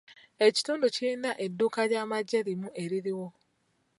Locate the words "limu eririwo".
2.47-3.27